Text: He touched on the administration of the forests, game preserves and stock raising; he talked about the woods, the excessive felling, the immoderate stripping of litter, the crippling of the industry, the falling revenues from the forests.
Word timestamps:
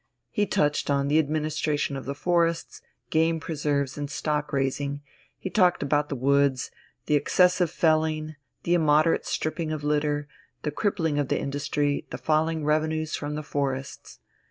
He 0.31 0.47
touched 0.47 0.89
on 0.89 1.09
the 1.09 1.19
administration 1.19 1.95
of 1.95 2.05
the 2.05 2.15
forests, 2.15 2.81
game 3.11 3.39
preserves 3.39 3.99
and 3.99 4.09
stock 4.09 4.51
raising; 4.51 5.01
he 5.37 5.51
talked 5.51 5.83
about 5.83 6.09
the 6.09 6.15
woods, 6.15 6.71
the 7.05 7.13
excessive 7.13 7.69
felling, 7.69 8.35
the 8.63 8.73
immoderate 8.73 9.27
stripping 9.27 9.71
of 9.71 9.83
litter, 9.83 10.27
the 10.63 10.71
crippling 10.71 11.19
of 11.19 11.27
the 11.27 11.39
industry, 11.39 12.07
the 12.09 12.17
falling 12.17 12.65
revenues 12.65 13.15
from 13.15 13.35
the 13.35 13.43
forests. 13.43 14.17